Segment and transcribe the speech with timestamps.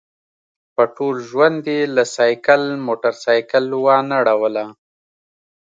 [0.75, 4.65] په ټول ژوند یې له سایکل موټرسایکل وانه ړوله.